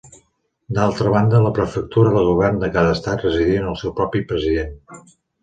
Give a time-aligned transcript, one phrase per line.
[0.77, 4.75] D'altra banda, la Prefectura del Govern de cada Estat residia en el seu propi president.